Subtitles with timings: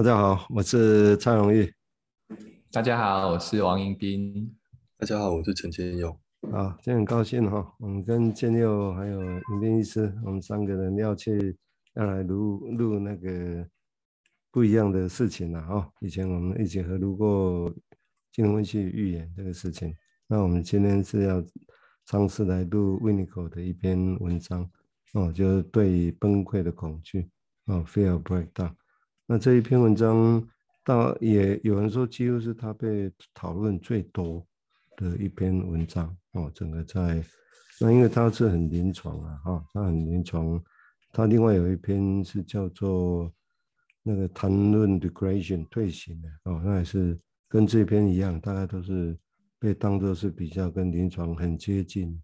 [0.00, 1.70] 大家好，我是蔡荣裕。
[2.72, 4.50] 大家好，我是王迎宾。
[4.96, 6.08] 大家好，我是陈建佑。
[6.50, 11.54] 啊，今天很高兴哈，我们跟建佑还有迎宾医师，我们三个人要去
[11.96, 13.68] 要来录录那个
[14.50, 15.92] 不一样的事情了哈。
[16.00, 17.70] 以前我们一起合录过
[18.32, 19.94] 金融分析预言这个事情，
[20.26, 21.44] 那我们今天是要
[22.06, 24.66] 尝试来录 Winiko 的一篇文章
[25.12, 27.28] 哦，就是对崩溃的恐惧
[27.66, 28.72] 哦，Fear Breakdown。
[29.32, 30.44] 那这一篇文章，
[30.84, 34.44] 到也有人说，几乎是他被讨论最多
[34.96, 36.50] 的一篇文章哦。
[36.52, 37.22] 整个在
[37.80, 40.60] 那，因为他是很临床啊，哈，他很临床。
[41.12, 43.32] 他另外有一篇是叫做
[44.02, 47.16] 那个谈论 regression 退行的哦，那也是
[47.48, 49.16] 跟这篇一样，大概都是
[49.60, 52.20] 被当作是比较跟临床很接近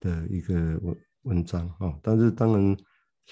[0.00, 1.96] 的一个文文章哦。
[2.02, 2.76] 但是当然。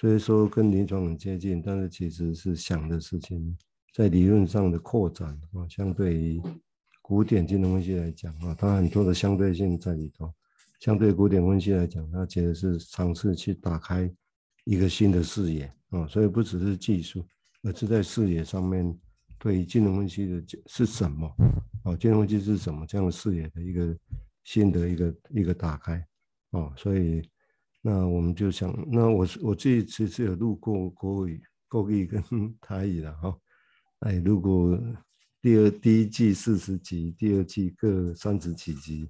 [0.01, 3.59] 所以说跟临床很接近，但是其实是想的事情
[3.93, 6.41] 在理论上的扩展啊，相对于
[7.03, 10.33] 古典金融分析来讲啊，它很多的相对性在里头。
[10.79, 14.09] 相对古典分析来讲，它其实是尝试去打开
[14.63, 17.27] 一个新的视野啊，所以不只是技术，
[17.65, 18.97] 而是在视野上面
[19.37, 21.27] 对于金融分析的是什么
[21.83, 23.99] 啊，金融分析是什么这样的视野的一个
[24.45, 25.95] 新的一个一个打开
[26.53, 27.21] 啊，所以。
[27.91, 32.23] 那我们就想，那我我这一次是有录过国语、国语跟
[32.61, 33.35] 台语了哈，
[34.01, 34.79] 哎，录过
[35.41, 39.09] 第二第一季四十集，第二季各三十几集，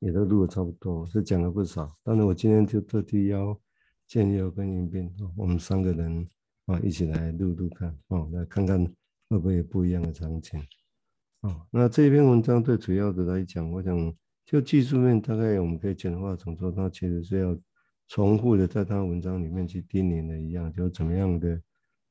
[0.00, 1.94] 也都录的差不多，是讲了不少。
[2.02, 3.60] 但是我今天就特地邀
[4.06, 6.26] 建佑跟迎宾，我们三个人
[6.64, 8.82] 啊一起来录录看，哦，来看看
[9.28, 10.58] 会不会有不一样的场景。
[11.42, 14.14] 哦，那这篇文章最主要的来讲，我想
[14.46, 17.54] 就技术面大概我们可以简化成说，它其实是要。
[18.08, 21.60] 重复的在他文章里面去叮咛的一样，就怎么样的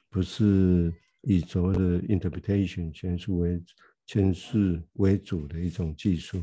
[0.09, 0.91] 不是
[1.21, 3.63] 以所谓的 interpretation 诠释为
[4.07, 6.39] 诠释为主的一种技术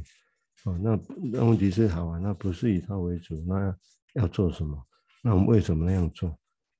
[0.64, 0.78] 啊？
[0.80, 1.00] 那
[1.32, 3.76] 那问题是好啊，那不是以它为主，那
[4.14, 4.80] 要做什么？
[5.22, 6.34] 那我们为什么那样做？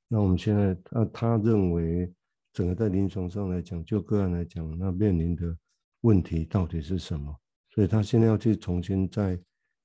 [0.08, 2.10] 那我们现在那他认为
[2.52, 5.54] 整个在临床上来讲，就个案来讲，那面临的
[6.02, 7.36] 问题到底是什么？
[7.74, 9.38] 所以他现在要去重新再。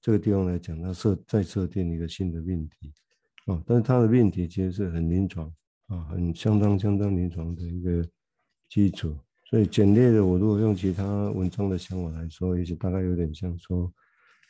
[0.05, 2.93] 这个地方来讲，它设再设定一个新的命题，
[3.47, 5.51] 啊，但是它的命题其实是很临床
[5.87, 8.07] 啊，很相当相当临床的一个
[8.69, 9.17] 基础。
[9.49, 13.91] 所以简略的，我如果用其他文章的想法来说，也许大概有点像说，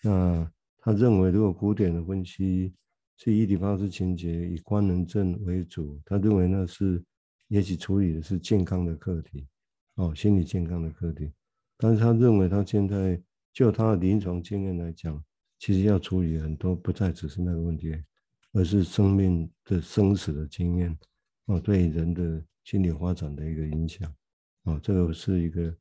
[0.03, 2.73] 那他认为如果古典的分析
[3.15, 7.01] 是伊底帕斯情节以官能症为主，他认为那是
[7.47, 9.47] 也许处理的是健康的课题，
[9.93, 11.31] 哦，心理健康的课题，
[11.77, 13.17] 但是他认为他现在
[13.53, 15.23] 就他的临床经验来讲。
[15.65, 17.91] 其实要处理很多，不再只是那个问题，
[18.53, 20.95] 而是生命的生死的经验，
[21.47, 24.13] 哦，对人的心理发展的一个影响，
[24.65, 25.75] 哦，这个是一个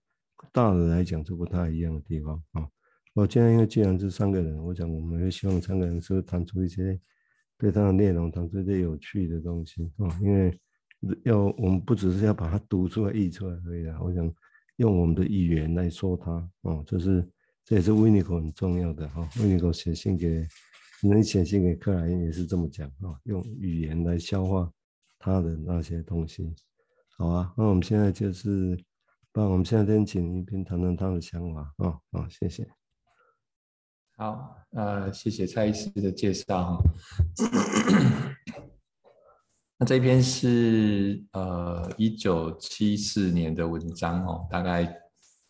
[0.50, 2.66] 大的来讲是不太一样的地方，啊，
[3.12, 6.98] 我今天因为既然是三个人，我想我们也希望三个人是谈出一些
[7.58, 10.58] 对他的内容，谈出一些有趣的东西，啊，因为
[11.24, 14.34] 要我们不只是要把它读出来、译出来而已啊，我想
[14.76, 17.22] 用我们的语言来说它，哦，就是。
[17.66, 20.46] 这也是 Winiko 很重要的哈，Winiko 写信给，
[21.02, 24.70] 能写信给克莱因也是这么讲啊，用语言来消化
[25.18, 26.54] 他的那些东西，
[27.16, 28.78] 好啊，那我们现在就是，
[29.32, 32.68] 那我们现在先请迎宾谈谈他的想法啊，好，谢谢。
[34.18, 36.82] 好，呃，谢谢蔡医师的介绍。
[39.78, 45.00] 那这篇是呃一九七四年的文章哦，大概。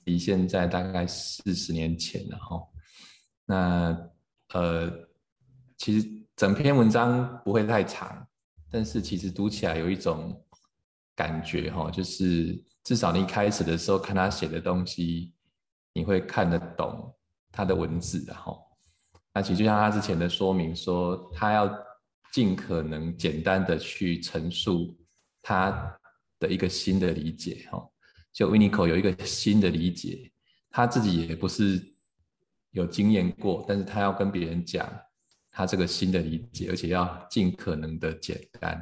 [0.04, 2.62] 离现在大概四十年前了哈，
[3.46, 4.10] 那
[4.52, 4.90] 呃，
[5.78, 8.26] 其实整篇文章不会太长，
[8.70, 10.44] 但是其实读起来有一种
[11.14, 15.32] 感觉哈，就是至少你一开始的时候看他写的东西，
[15.92, 17.14] 你会看得懂
[17.50, 18.56] 他的文字的哈。
[19.32, 21.68] 那其实就像他之前的说明说，他要
[22.32, 24.96] 尽可能简单的去陈述
[25.42, 25.98] 他
[26.38, 27.88] 的一个新的理解哈。
[28.34, 30.30] 就 Winiko 有一个新的理解，
[30.68, 31.80] 他自己也不是
[32.72, 34.86] 有经验过，但是他要跟别人讲
[35.52, 38.76] 他这个新的理解，而且要尽可能的简单。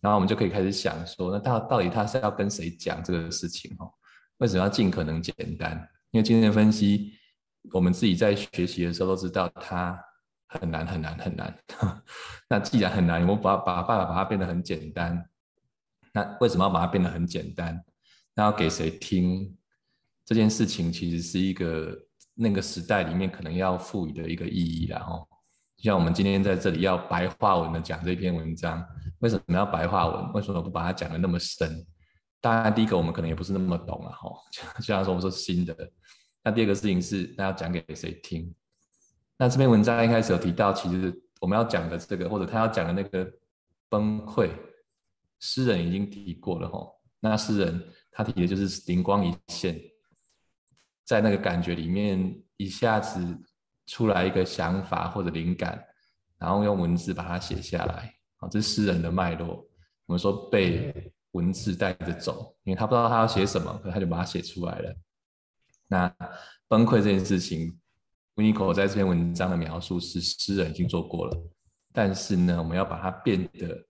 [0.00, 3.70] 然后我们就可以开始想说，那到到底他是要跟谁讲这个事情？
[3.78, 3.92] 哦，
[4.38, 5.76] 为什么要尽可能简单？
[6.10, 7.12] 因为经验分析，
[7.72, 10.02] 我们自己在学习的时候都知道它
[10.48, 11.54] 很难很难很难。
[12.48, 15.22] 那既然很难，我们把把办法把它变得很简单。
[16.14, 17.78] 那为什么要把它变得很简单？
[18.40, 19.54] 那要给谁听
[20.24, 21.94] 这件事情，其实是一个
[22.32, 24.86] 那个时代里面可能要赋予的一个意义。
[24.86, 25.28] 然后
[25.76, 28.82] 就，像我们今天在这里要白话文的讲这篇文章，
[29.18, 30.32] 为什么要白话文？
[30.32, 31.86] 为什么不把它讲得那么深？
[32.40, 34.30] 当然第一个我们可能也不是那么懂啊，哈，
[34.80, 35.76] 就像说我们说新的。
[36.42, 38.54] 那第二个事情是，那要讲给谁听？
[39.36, 43.30] 那这篇文章一开始有提到，其实我们要讲的这个，或者他要讲的那个
[43.90, 44.48] 崩溃，
[45.40, 46.86] 诗人已经提过了，哈。
[47.22, 47.78] 那诗人
[48.10, 49.80] 他提的就是灵光一现，
[51.04, 53.20] 在那个感觉里面一下子
[53.86, 55.84] 出来一个想法或者灵感，
[56.38, 59.66] 然后用文字把它写下来，啊，这是诗人的脉络。
[60.06, 64.96] 我们说被文字带着走，因为他不知道他要写什么，可他就把它写出来了。
[65.86, 66.12] 那
[66.68, 67.78] 崩溃这件事情，
[68.34, 71.36] 维尼口在这篇文章的描述是诗人已经做过了，
[71.92, 73.86] 但是呢，我们要把它变得，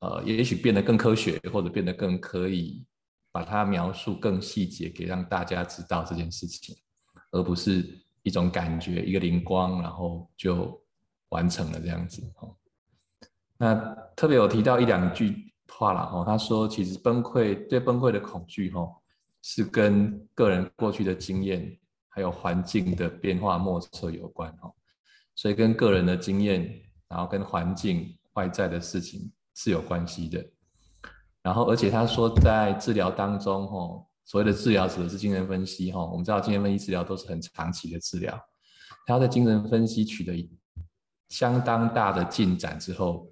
[0.00, 2.84] 呃，也许变得更科学，或者变得更可以
[3.32, 6.76] 把它描述更细节，给让大家知道这件事情，
[7.32, 7.84] 而不是
[8.22, 10.80] 一种感觉，一个灵光，然后就
[11.30, 12.22] 完成了这样子。
[13.56, 13.74] 那
[14.14, 18.86] 特别有提到一两句话了，哈，他说其实崩溃，对崩溃的恐惧，哈。
[19.44, 21.76] 是跟个人过去的经验，
[22.08, 24.72] 还有环境的变化莫测有关哦，
[25.34, 30.48] 所以跟个人的经验，然后跟环境外在的事情是有关系的。
[31.42, 38.38] 然后，而且他说在治疗当中，吼，所谓的治疗指的是精神分析，吼，我们知道精神分析治疗都是很长期的治疗，
[39.06, 40.48] 他在精神分析取得
[41.28, 43.28] 相当大的进展之后，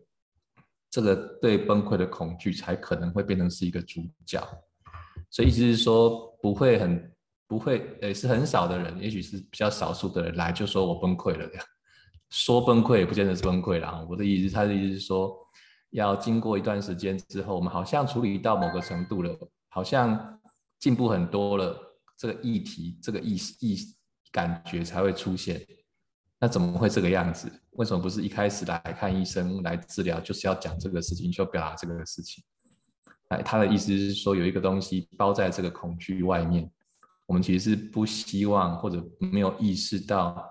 [0.90, 4.42] 这个对崩溃的恐惧才可能会变成是一个主角。
[5.30, 7.12] 所以意思是说，不会很
[7.46, 11.64] 不会，诶，是很少的人，也许是比较少数的人来就说我崩溃了这样，
[12.30, 14.04] 说崩溃也不见得是崩溃了。
[14.10, 15.36] 我的意思，他的意思是说，
[15.90, 19.36] 要经过一段时间之后，我们好像处理到某个程度了，
[19.68, 20.40] 好像
[20.78, 21.76] 进步很多了，
[22.16, 23.76] 这个议题，这个意意
[24.30, 25.60] 感觉才会出现。
[26.38, 27.50] 那怎么会这个样子？
[27.72, 32.42] 为什么不是一开始来看医生来治疗，就是要讲这个事情，就表达这个事情？
[33.28, 36.70] 哎，他的意思是说，有一个东西包在这个恐惧外面，
[37.26, 40.48] 我们其实是不希望或者没有意识到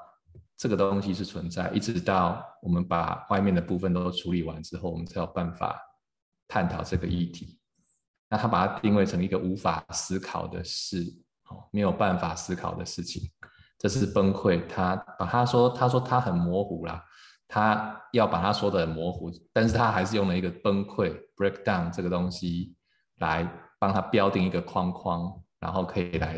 [0.60, 5.80] 这个东西是存在，一直到我们把外面的部分都处理完之后，我们才有办法
[6.50, 7.58] 探讨这个议题。
[8.30, 11.02] 那他把它定位成一个无法思考的事，
[11.50, 13.32] 哦，没有办法思考的事情，
[13.78, 14.68] 这是崩溃。
[14.68, 17.06] 他把他说，他说他很模糊啦。
[17.48, 22.76] 他要把他说的很模糊，但是他还是用了一个崩溃 breakdown 这个东西
[23.20, 26.38] 来帮他标定一个框框，然后可以来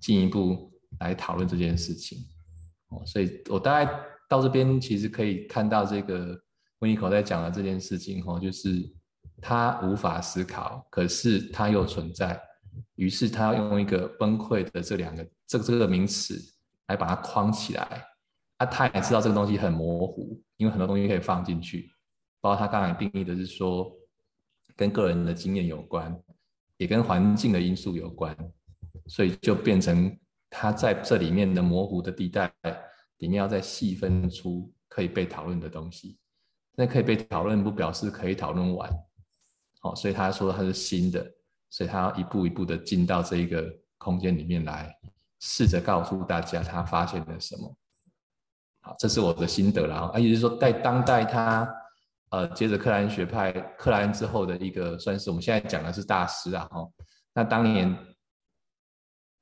[0.00, 2.18] 进一步来讨论这件事情。
[2.94, 6.40] 哦，所以我大概到这边其实可以看到这个
[6.78, 8.82] 温尼口在讲的这件事情，哦，就是
[9.40, 12.40] 他无法思考，可是他又存在，
[12.94, 16.38] 于是他要用一个崩溃的这两个这这个名词
[16.86, 18.04] 来把它框起来。
[18.58, 21.90] 啊，他也知道这个东西很模糊，因为很多东西可以放进去，
[22.40, 23.90] 包括他刚才定义的是说，
[24.76, 26.16] 跟个人的经验有关，
[26.76, 28.36] 也跟环境的因素有关，
[29.08, 30.16] 所以就变成
[30.56, 32.52] 他在这里面的模糊的地带
[33.18, 36.16] 里面要再细分出可以被讨论的东西。
[36.76, 38.90] 那可以被讨论不表示可以讨论完，
[39.80, 41.24] 好，所以他说他是新的，
[41.70, 43.64] 所以他要一步一步的进到这一个
[43.96, 44.92] 空间里面来，
[45.38, 47.76] 试着告诉大家他发现了什么。
[48.80, 50.10] 好，这是我的心得啦。
[50.12, 51.72] 啊，也就是说，在当代他，
[52.30, 56.68] 呃，接着克莱恩学派，克莱恩之后的一个，算是我们现在讲的是大师啊。
[56.72, 56.84] 哈，
[57.32, 57.96] 那当年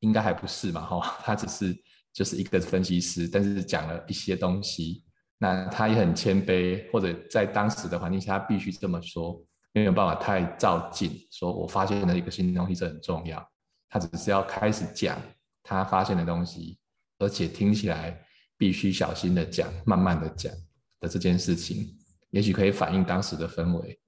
[0.03, 0.83] 应该还不是嘛？
[0.83, 1.77] 哈，他只是
[2.13, 5.03] 就是一个分析师，但是讲了一些东西。
[5.39, 9.43] 那他也很谦卑，或者在当时的环境下，他必须这么说，
[9.73, 13.45] 没有办法太照进，说我发现了一个新东西，这很重要。
[13.89, 15.19] 他只是要开始讲
[15.63, 16.79] 他发现的东西，
[17.19, 18.23] 而且听起来。
[18.59, 20.53] 必须小心的讲，慢慢的讲
[21.01, 21.99] 的这件事情，
[22.31, 23.99] 也许可以反映当时的氛围。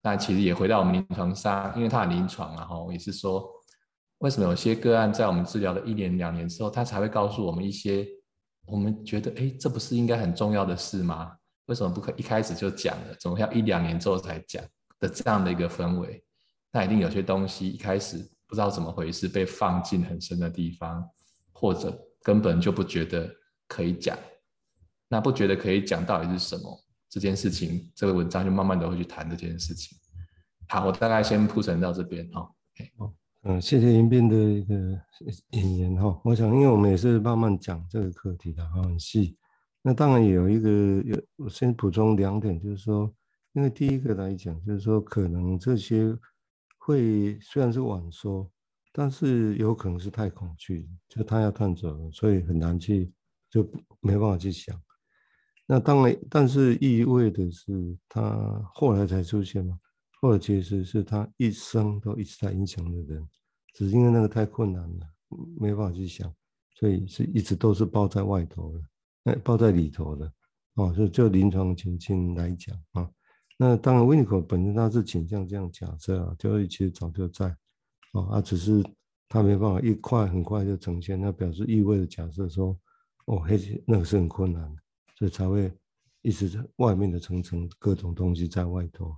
[0.00, 3.46] 那其实也回到我们临床上，因为他很临床，然后也是说，
[4.18, 8.06] 为什么有些个案在我们治疗了一年、两年之后，他才会告诉我们一些
[8.66, 11.32] 我们觉得，哎，这不是应该很重要的事吗？
[11.66, 13.14] 为什么不可一开始就讲了？
[13.20, 14.62] 怎么要一两年之后才讲
[14.98, 16.22] 的这样的一个氛围？
[16.72, 21.08] 那一定有些东西一开始不知道怎么回事，被放进很深的地方，
[21.52, 23.28] 或者根本就不觉得。
[23.70, 24.18] 可以讲，
[25.08, 27.92] 那不觉得可以讲到底是什么这件事情？
[27.94, 29.98] 这个文章就慢慢的会去谈这件事情。
[30.70, 32.40] 好，我大概先铺陈到这边哈。
[32.96, 33.12] 哦，
[33.50, 34.74] 嗯，谢谢银斌的一个
[35.52, 36.20] 引言哈。
[36.22, 39.38] 我想，因为我们也是慢慢讲这个课题的哈，很细。
[39.80, 40.68] 那当然也有一个，
[41.02, 43.10] 有我先补充两点，就是说，
[43.54, 46.14] 因为第一个来讲，就是说，可能这些
[46.76, 48.46] 会虽然是晚说，
[48.92, 53.10] 但是有可能是太恐惧，就他要探索，所以很难去。
[53.50, 53.66] 就
[54.00, 54.78] 没办法去想，
[55.66, 59.78] 那当然，但是意味的是他后来才出现嘛。
[60.20, 63.24] 或者其实是他一生都一直在影响的人，
[63.78, 65.06] 只是因为那个太困难了，
[65.56, 66.34] 没办法去想，
[66.74, 68.80] 所以是一直都是包在外头的，
[69.22, 70.32] 那包在里头的，
[70.74, 73.08] 哦，所以就临床情境来讲啊，
[73.56, 77.46] 那当然维尼口本身他是倾向这样假设啊，焦虑其实早就在，
[78.14, 78.84] 啊，啊，只是
[79.28, 82.76] 他没办法一块很快就呈现，那表示意味着假设说，
[83.26, 84.82] 哦，黑那个是很困难的，
[85.16, 85.72] 所以才会
[86.22, 89.16] 一直在外面的层层各种东西在外头。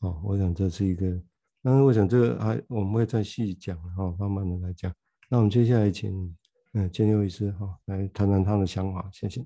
[0.00, 1.22] 哦，我想这是一个，
[1.64, 4.92] 那我想这个还我们会再细讲哈、哦，慢慢的来讲。
[5.28, 6.36] 那我们接下来请
[6.72, 9.44] 嗯建佑医师哈、哦、来谈谈他的想法，谢谢。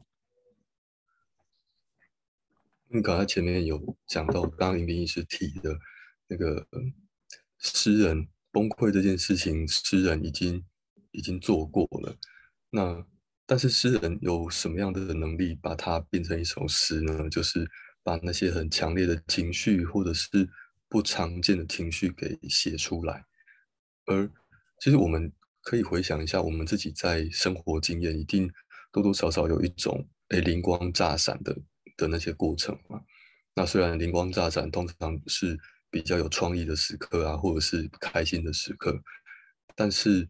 [2.89, 5.79] 嗯，刚才前面有讲到，刚刚林斌医师提的
[6.27, 6.67] 那个
[7.59, 10.65] 诗人崩溃这件事情，诗人已经
[11.11, 12.17] 已经做过了。
[12.71, 13.05] 那
[13.45, 17.29] 但是诗人有什么样的能力把它变成一首诗呢？
[17.29, 17.69] 就是。
[18.07, 20.49] 把那些很强烈的情绪，或者是
[20.97, 23.23] 不常见的情绪给写出来。
[24.07, 24.27] 而
[24.81, 28.51] 其实我们可以回想一下，我们自己在生活经验，一定
[28.91, 31.55] 多多少少有一种诶灵光乍闪的
[31.99, 32.99] 的那些过程嘛。
[33.55, 35.61] 那虽然灵光乍闪通常是
[35.91, 38.99] 比较有创意的时刻啊，或者是开心的时刻，
[39.75, 40.27] 但是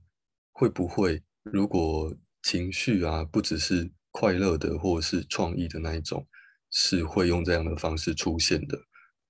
[0.51, 6.27] 会不会如果情绪啊不只是快乐的，或者是创意的那一种？
[6.73, 8.77] 是会用这样的方式出现的。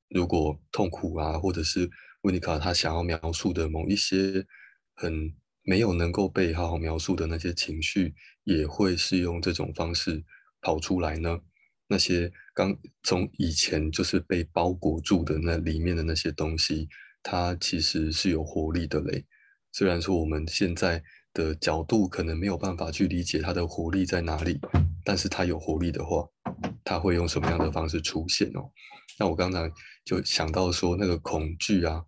[0.08, 1.90] 如果痛苦啊，或者是
[2.22, 4.46] 维尼卡他想要描述的某一些
[4.94, 10.24] 很没有能够被好好描述的那些情绪，也会是用这种方式
[10.60, 11.40] 跑出来呢？
[11.88, 16.88] 那些刚从以前就是被包裹住的那里面的那些东西，
[17.22, 19.24] 它其实是有活力的嘞。
[19.72, 21.02] 虽然说我们现在
[21.36, 24.58] 的角度可能没有办法去理解它的活力在哪里，
[25.04, 26.26] 但是它有活力的话。
[26.88, 28.70] 它会用什么样的方式出现哦？
[29.18, 29.68] 那我刚才
[30.04, 32.00] 就想到说，那个恐惧啊，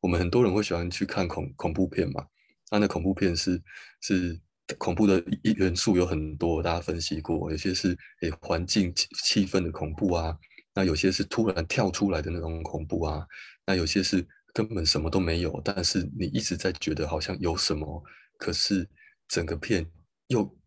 [0.00, 2.24] 我们很多人会喜欢去看恐恐怖片嘛。
[2.70, 3.60] 那那恐怖片是
[4.00, 4.40] 是
[4.78, 10.38] 恐怖的一元素有很多，大家分析过，有些是诶环境气氛的恐怖啊，
[10.74, 13.26] 那有些是突然跳出来的那种恐怖啊，
[13.66, 18.00] 那有些是根本什么都没有，但是你一直在觉得好像有什么，
[18.40, 18.88] 可是
[19.28, 19.88] 整个片
[20.26, 20.58] 又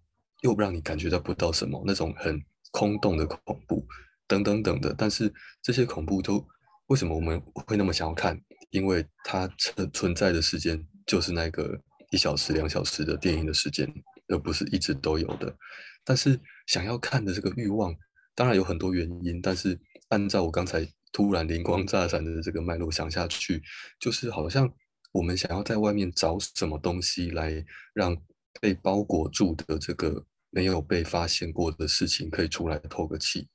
[0.44, 2.42] 又让你感觉到不到什么，那种很。
[2.75, 3.86] 空洞的恐怖，
[4.25, 6.44] 等等等的，但是这些恐怖都
[6.88, 8.36] 为什么我们会那么想要看？
[8.72, 13.88] 因为它存存在的时间就是那个一小时、两小时的电影的时间，
[14.27, 15.56] 而不是一直都有的。
[16.03, 17.96] 但是想要看的这个欲望，
[18.34, 19.39] 当然有很多原因。
[19.39, 23.62] 但是按照我刚才突然灵光乍闪的这个脉络想下去，
[24.00, 24.68] 就是好像
[25.13, 28.22] 我们想要在外面找什么东西来让
[28.60, 30.25] 被包裹住的这个。
[30.55, 33.48] 没有被发现过的事情可以出来透个气，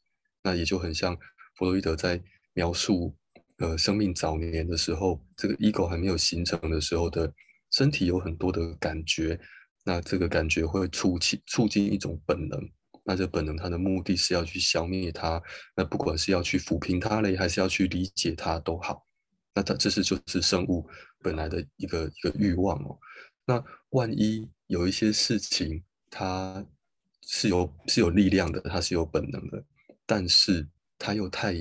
[0.43, 1.17] 那也就很像
[1.55, 2.21] 弗洛伊德在
[2.55, 3.17] 描述
[3.59, 7.33] 呃生命早年的时候，这个 ego 还没有形成的时候的
[7.71, 9.39] 身体有很多的感觉，
[9.85, 12.61] 那这个感觉会促进促进一种本能，
[13.05, 15.41] 那这本能它的目的是要去消灭它，
[15.77, 19.07] 那不管是要去抚平它嘞，还是要去理解它都好，
[19.59, 20.89] 那它这是就是生物
[21.21, 22.97] 本来的一个一个欲望哦。
[23.45, 26.65] 那万一有一些事情它
[27.27, 29.65] 是有是有力量的，它是有本能的，
[30.07, 30.65] 但是
[30.97, 31.57] 它又太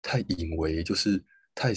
[0.00, 1.22] 太隐微，就是
[1.54, 1.74] 太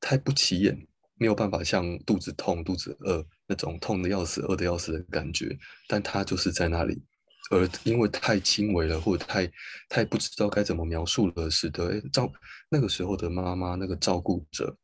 [0.00, 0.74] 太不起眼，
[1.16, 7.02] 没有办法像肚子痛、肚子饿那种痛得要死、饿得要死的感觉，但它就是在那里，
[7.50, 9.50] 而因为太轻微了，或者太
[9.88, 12.30] 太不知道该怎么描述了，使得诶照
[12.68, 14.76] 那个时候的妈妈那个照顾者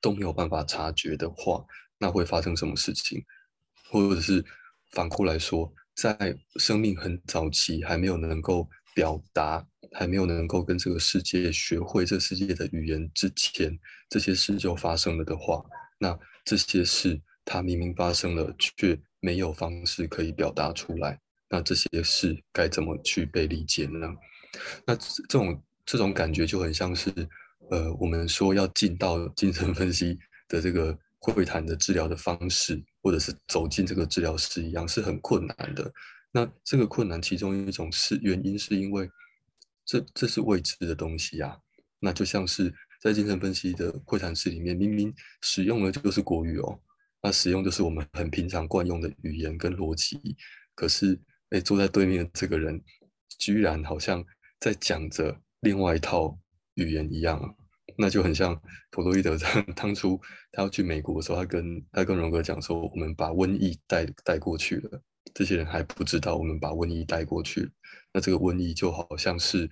[0.00, 1.64] 都没有办法察觉的话，
[1.98, 3.24] 那会发生什么事情？
[3.90, 4.44] 或者是
[4.92, 5.72] 反过来说？
[5.94, 9.62] 在生命很早期，还没有能够表达，
[9.92, 15.62] 还没有能够跟这个世界学会这世界的语言之前，这些事就发生了的话，
[15.98, 21.20] 那这些事它明明发生了，却没有方式可以表达出来，
[21.52, 24.08] 那这些事该怎么去被理解呢？
[24.84, 27.12] 那这种这种感觉就很像是，
[27.70, 30.18] 呃，我们说要进到精神分析
[30.48, 30.98] 的这个。
[31.24, 35.88] 会谈的治疗的方式，或者是走进这个治疗室一样，是很困难的。
[36.32, 39.08] 那这个困难，其中一种是原因，是因为
[39.84, 41.56] 这这是未知的东西啊。
[42.00, 46.76] 那就像是在精神分析的会谈室里面，明明使用的就是国语哦，
[47.22, 50.18] 那使用就是我们很平常惯用的语言跟逻辑，
[50.74, 51.16] 可是
[51.52, 52.82] 哎，坐在对面的这个人，
[53.38, 54.24] 居然好像
[54.58, 56.38] 在讲着另外一套
[56.74, 57.56] 语言一样。
[57.98, 58.58] 那就很像
[58.92, 60.18] 弗洛伊德在 当初
[60.50, 65.02] 他要去美国的时候，他跟他跟荣格讲说，我们把瘟疫带带过去了，
[65.34, 67.70] 这些人还不知道我们把瘟疫带过去。
[68.14, 69.70] 那这个瘟疫就好像是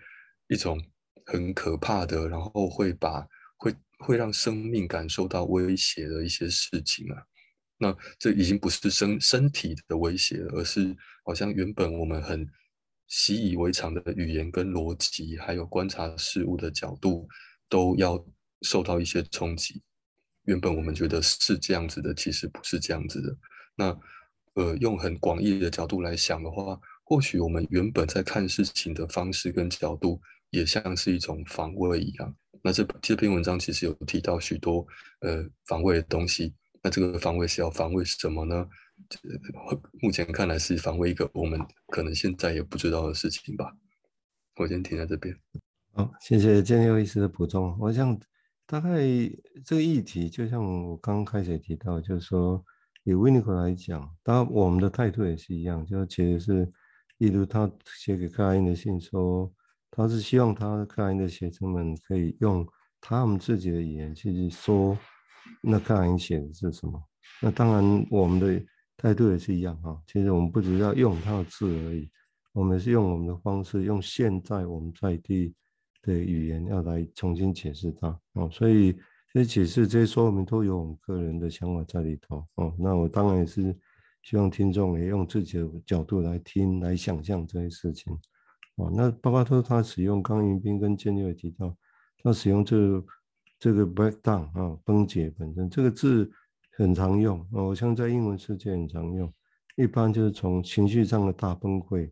[0.49, 0.79] 一种
[1.25, 7.23] 很可怕的，然后会把会会让生命感受到威胁的一些事情啊。
[7.83, 10.95] 那这已经不是身身体的威胁，而是
[11.25, 12.47] 好像原本我们很
[13.09, 17.27] 习以为常的语言跟逻辑，还有观察事物的角度，
[17.71, 18.23] 都要
[18.61, 19.81] 受到一些冲击。
[20.45, 23.35] 原本我们觉得是这样子的，其实不是这样子的。
[23.75, 23.99] 那
[24.55, 30.21] 呃，用很广义的角度来想的话，或许我们原本在看事情的方式跟角度，
[30.51, 32.37] 也像是一种防卫一样。
[32.63, 34.87] 那这这篇文章其实有提到许多
[35.21, 36.53] 呃防卫的东西。
[36.83, 38.67] 那这个防卫是要防卫什么呢？
[40.03, 41.59] 目前看来是防卫一个我们
[41.89, 43.73] 可能现在也不知道的事情吧。
[44.57, 45.35] 我先停在这边。
[45.93, 47.75] 好，谢谢建佑医师的补充。
[47.81, 48.19] 我想
[48.67, 48.99] 大概
[49.65, 52.63] 这个议题，就像我刚开始提到，就是说
[53.05, 56.69] 以 w i n i c o 来讲，当然我们的态度也是一样，就其实是，
[57.19, 59.51] 例如他写给克莱因的信说，
[59.91, 62.67] 他是希望他克莱因的学生们可以用
[63.01, 64.97] 他们自己的语言去说。
[65.63, 67.03] 那克莱因写的是什么？
[67.43, 68.63] 那当然，我们的
[68.97, 69.99] 态度也是一样哈。
[70.07, 72.11] 其实我们不只要用他的字而已，
[72.53, 75.55] 我们是用我们的方式，用现在我们在地
[76.03, 78.49] 的语言要来重新解释它哦。
[78.53, 78.93] 所以
[79.33, 82.75] 这些解释、这些说明都有我们个人的想法在里头哦。
[82.79, 83.75] 那我当然也是
[84.23, 88.13] 希望听众也用自己的角度来听、来想象这些事情
[88.77, 88.91] 哦。
[88.95, 91.75] 那包括说他使用，刚云彬跟建佑也提到，
[92.23, 93.03] 他使用这。
[93.61, 96.29] 这个 breakdown 啊，崩解本身这个字
[96.79, 99.31] 很常用啊，我像在英文世界很常用，
[99.77, 102.11] 一般就是从情绪上的大崩溃，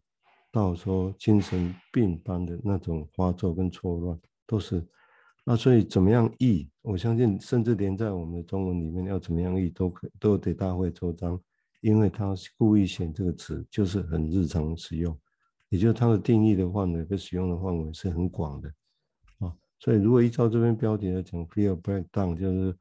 [0.52, 4.86] 到说精神病般的那种发作跟错乱，都是。
[5.42, 6.68] 那所以怎么样译？
[6.82, 11.40] 我相信甚至连在我们的中文里面要怎么样译都可都得大费周章，
[11.80, 15.18] 因为他故意选这个词，就是很日常使用，
[15.70, 18.70] 也就是它的定义的范围跟使用的范围是很广的。
[19.80, 22.76] 所以，如果依照这篇标题来讲，fear breakdown 就是，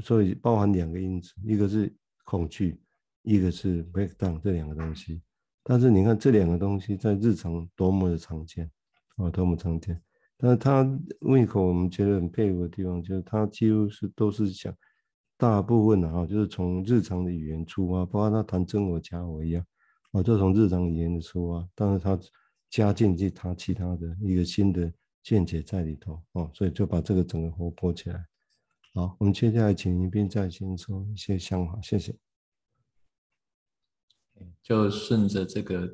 [0.00, 2.80] 所以包含两个因子，一个是恐惧，
[3.22, 5.20] 一个是 breakdown 这两个东西。
[5.62, 8.70] 但是你看这两个东西在日常多么的常见
[9.16, 10.00] 啊，多么常见。
[10.38, 10.88] 但是他
[11.20, 14.74] 胃口我们觉得很佩服的地方，就是他几乎是都是讲
[15.36, 19.62] 大部分的啊，就是从日常的语言出发，包括他谈真我假我一样
[20.12, 22.18] 啊，就从日常语言的出发，但是他
[22.70, 24.90] 加进去他其他的一个新的。
[25.22, 28.26] 见解在里头哦，所以就把这个整个活泼起来。
[28.94, 32.14] 好，我们接下来请云彬再先说一些想法，谢谢。
[34.62, 35.86] 就顺着这个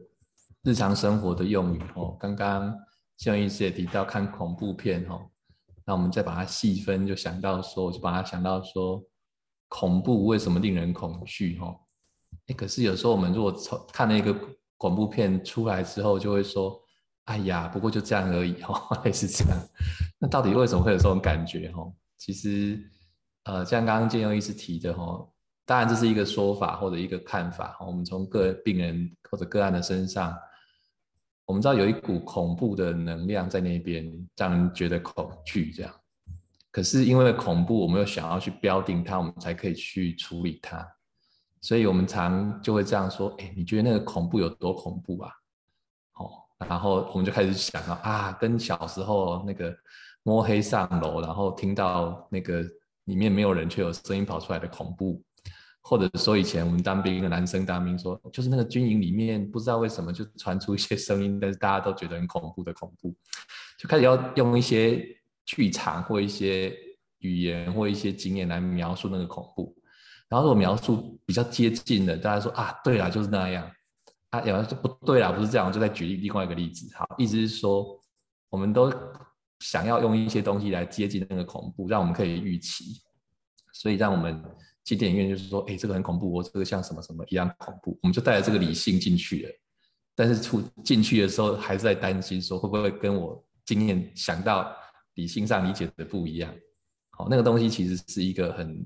[0.63, 2.73] 日常生活的用语哦，刚刚
[3.17, 5.29] 建佑医师也提到看恐怖片哦，
[5.85, 9.05] 那我们再把它细分，就想到说，我就把它想到说，
[9.69, 11.59] 恐怖为什么令人恐惧？
[11.59, 11.81] 哦，
[12.47, 14.33] 哎，可是有时候我们如果从看了一个
[14.77, 16.81] 恐怖片出来之后，就会说。
[17.25, 19.59] 哎呀，不过就这样而已哈， 还是这样。
[20.19, 21.83] 那到底为什么会有这种感觉哈？
[22.19, 22.79] 其实，
[23.45, 25.27] 呃，像刚刚建佑医师提的哈，
[25.65, 27.77] 当然这是一个说法或者一个看法。
[27.81, 30.37] 我们从个病人或者个案的身上，
[31.47, 34.07] 我们知道有一股恐怖的能量在那边，
[34.37, 35.95] 让人觉得恐惧这样。
[36.71, 40.87] 可是因为恐怖，我们又想要去标定它，我们才可以去处理它。
[41.63, 45.33] 所以我们常就会这样说：哎，你觉得那个恐怖有多恐怖啊？
[46.69, 49.75] 然后我们就开始想到啊，跟小时候那个
[50.23, 52.63] 摸黑上楼，然后听到那个
[53.05, 55.23] 里面没有人却有声音跑出来的恐怖，
[55.83, 63.15] 或者说以前我们当兵的男生当兵说，就是那个军营里面不知道为什么就传出一些声音，但是大家都觉得很恐怖的恐怖，
[63.79, 65.07] 就开始要用一些
[65.45, 66.75] 剧场或一些
[67.19, 69.77] 语言或一些经验来描述那个恐怖，
[70.29, 73.71] 然后如果描述比较接近的，大家说啊，对啦，就是那样。
[74.35, 76.91] 啊，有人说不对啦，不是这样，我就再举另外一个例子。
[76.97, 77.97] 好，意思是说，
[78.51, 78.93] 我们都
[79.61, 83.01] 想要用一些东西来接近那个恐怖，让我们可以预期，
[83.73, 84.43] 所以让我们
[84.83, 89.53] 进电影院就是说，哎、这个很恐怖，我这个像什么什么一样恐怖，我们就带着这个理性进去了。
[90.17, 94.75] 但是出进去的时候，还是在担心说，会不会跟我经验想到
[95.15, 96.53] 理性上理解的不一样？
[97.11, 98.85] 好，那个东西其实是一个很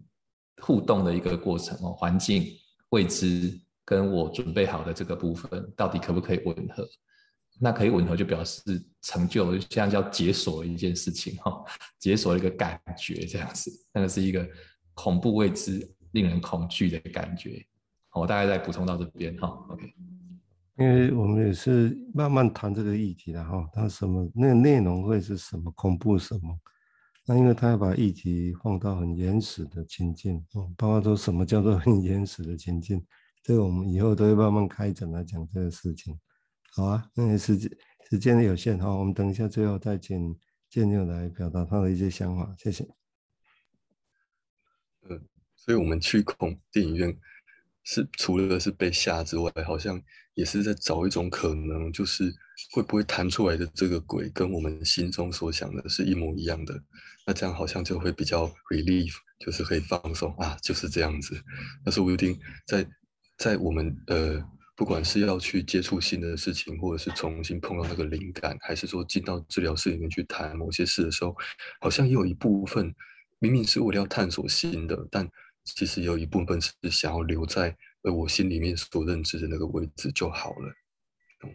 [0.60, 2.46] 互动的一个过程哦，环境
[2.90, 3.58] 未知。
[3.88, 6.86] 跟我准备好的这个部分到底可不可以吻合？
[7.58, 8.62] 那可以吻合就表示
[9.00, 11.64] 成就，像叫解锁一件事情哈，
[11.98, 14.46] 解锁一个感觉这样子，那个是一个
[14.92, 17.64] 恐怖未知、令人恐惧的感觉。
[18.12, 19.90] 我大概再补充到这边哈，OK。
[20.78, 26.58] 因为我们也是慢慢谈这个议题的哈，它什么那内容会是什么恐怖什么？
[27.26, 33.02] 那因为他要把议题放到很原始的情境，哦，包括说什么叫做很原始的情境。
[33.48, 36.14] 这个我们以后都会慢慢开展来讲这个事情，
[36.72, 37.70] 好啊，那时间
[38.10, 42.86] 时间有限哈，我们等一下最后再请建佑来表达他的一些想法，谢谢。
[45.56, 47.18] 所以我们去恐电影院
[47.84, 49.98] 是除了是被吓之外，好像
[50.34, 52.30] 也是在找一种可能，就是
[52.72, 56.78] 会不会弹出来的这个鬼跟我们心中所想的是一模一样的。
[57.24, 61.42] 那这样好像就会比较 relief，就是可以放松啊，就是这样子。
[61.82, 62.86] 那说不定在
[63.38, 64.44] 在我们呃。
[64.78, 71.36] 不管是要去接触新的事情，或者是重新碰到那个灵感，还是说进到治疗室里面去谈某些事的时候，
[71.80, 72.94] 好像也有一部分
[73.40, 75.28] 明明是为了要探索新的，但
[75.64, 80.72] 其实有一部分是想要留在呃我心里面所认知的那个位置就好了。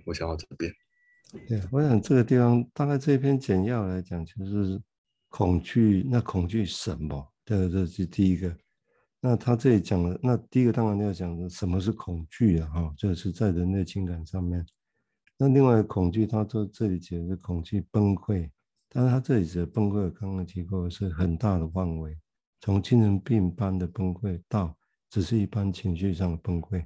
[0.06, 0.69] 我想到这边，
[1.48, 4.82] 对，我想这个地方大概这篇简要来讲，就是
[5.30, 6.06] 恐惧。
[6.12, 7.26] 那恐惧什么？
[7.46, 8.54] 这个这是第一个。
[9.25, 12.67] 那他这里讲了，那第一个当然要讲的什么是恐惧啊？
[12.73, 14.65] 哈，这个是在人类情感上面。
[15.38, 18.49] 那另外恐惧，他说这里解释恐惧崩溃，
[18.89, 22.17] 但是他这里指的崩溃，刚刚提过是很大的范围，
[22.59, 24.75] 从精神病般的崩溃到
[25.09, 26.83] 只是一般情绪上的崩溃。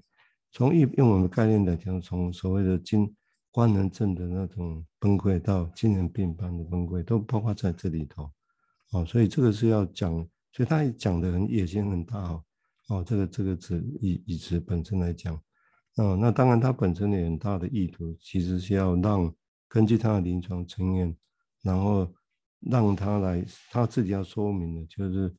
[0.52, 3.12] 从一用我们概念来讲，从所谓的精
[3.50, 8.30] 官能症的那种崩溃到精神病般的崩溃，都包括在这里头。
[8.92, 10.24] 哦，所以这个是要讲。
[10.58, 12.44] 所以他也讲的很野心很大哦，
[12.88, 15.40] 哦，这个这个词以以词本身来讲，
[15.98, 19.32] 哦，那当然他本身有很大的意图，其实是要让
[19.68, 21.16] 根据他的临床经验，
[21.62, 22.12] 然后
[22.60, 25.32] 让他来他自己要说明的，就是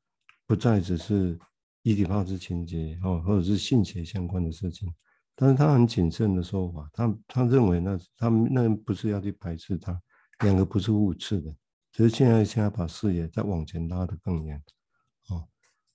[0.46, 1.37] 不再只是
[1.83, 4.88] 伊底帕斯情结哦，或者是性邪相关的事情，
[5.35, 10.00] 但是他很谨慎的说法，他他认为那他那不是要去排斥他，
[10.44, 11.52] 两个不是互斥的，
[11.90, 14.62] 只是现在现在把视野再往前拉得更远。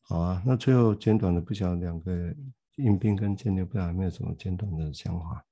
[0.06, 2.36] 好啊，那最后简短的不晓得两个
[2.76, 5.46] 迎宾跟建牛不知道有没有什么简短的想法？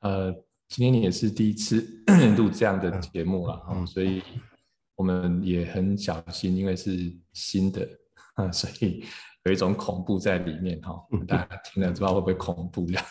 [0.00, 0.30] 呃，
[0.68, 1.80] 今天你也是第一次
[2.36, 4.22] 录这样的节目了，嗯，所以
[4.94, 7.88] 我们也很小心，因为是新的，
[8.52, 9.02] 所以
[9.44, 13.04] 有一种恐怖在里面哈，大家听了不知道会不会恐怖这样？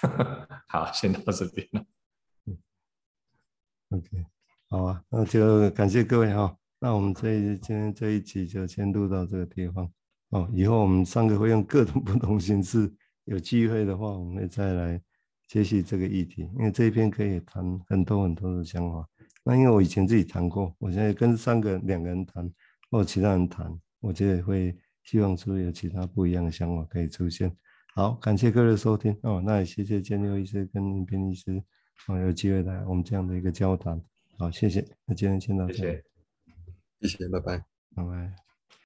[0.69, 1.85] 好，先到这边了。
[2.45, 2.57] 嗯
[3.89, 4.25] ，OK，
[4.69, 9.91] 好啊，那就感谢各位哈，那我们这一今天这一集就先录到这个地方。
[10.33, 12.91] 哦，以后我们三个会用各种 不同形式，
[13.25, 15.01] 有机会的话，我们会再来
[15.47, 16.49] 接续这个议题。
[16.57, 19.07] 因为这一篇可以谈很多很多的想法。
[19.43, 22.51] 那因为我以前自己谈过，我现在跟三个两个人谈，
[22.89, 27.55] 或其他人谈，我觉得会希望说有其他不一样的想法可以出现。
[27.93, 31.61] 好，感谢各位的收听哦，那也谢谢建六医师跟迎宾医师，
[32.07, 34.01] 哦，有机会来我们这样的一个交谈。
[34.39, 34.83] 好，谢谢。
[35.05, 36.01] 那今天先到这里，
[37.01, 37.57] 谢谢，谢谢，拜拜，
[37.95, 38.42] 拜拜。